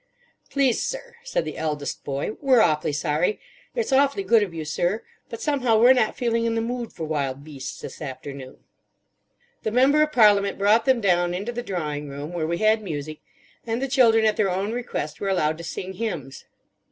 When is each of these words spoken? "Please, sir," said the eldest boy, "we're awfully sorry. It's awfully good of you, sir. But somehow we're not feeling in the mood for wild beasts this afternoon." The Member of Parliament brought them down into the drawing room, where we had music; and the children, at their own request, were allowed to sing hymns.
"Please, 0.49 0.81
sir," 0.83 1.17
said 1.23 1.45
the 1.45 1.59
eldest 1.59 2.03
boy, 2.03 2.31
"we're 2.41 2.59
awfully 2.63 2.91
sorry. 2.91 3.39
It's 3.75 3.93
awfully 3.93 4.23
good 4.23 4.41
of 4.41 4.51
you, 4.51 4.65
sir. 4.65 5.03
But 5.29 5.43
somehow 5.43 5.77
we're 5.77 5.93
not 5.93 6.17
feeling 6.17 6.45
in 6.45 6.55
the 6.55 6.59
mood 6.59 6.91
for 6.91 7.03
wild 7.03 7.43
beasts 7.43 7.79
this 7.81 8.01
afternoon." 8.01 8.57
The 9.61 9.69
Member 9.69 10.01
of 10.01 10.11
Parliament 10.11 10.57
brought 10.57 10.85
them 10.85 11.01
down 11.01 11.35
into 11.35 11.51
the 11.51 11.61
drawing 11.61 12.09
room, 12.09 12.33
where 12.33 12.47
we 12.47 12.57
had 12.57 12.81
music; 12.81 13.19
and 13.67 13.79
the 13.79 13.87
children, 13.87 14.25
at 14.25 14.37
their 14.37 14.49
own 14.49 14.71
request, 14.71 15.21
were 15.21 15.29
allowed 15.29 15.59
to 15.59 15.63
sing 15.63 15.93
hymns. 15.93 16.45